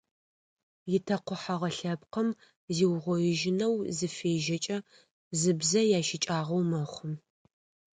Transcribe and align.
Итэкъухьэгъэ 0.95 1.69
лъэпкъым 1.77 2.29
зиугъоижьынэу 2.75 3.75
зыфежьэкӏэ 3.97 4.77
зы 5.39 5.51
бзэ 5.59 5.81
ящыкӏагъэу 5.97 6.61
мэхъу. 6.69 7.11